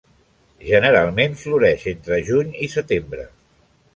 Generalment 0.69 1.35
floreix 1.41 1.85
entre 1.93 2.19
juny 2.31 2.57
i 2.69 2.73
setembre. 2.79 3.29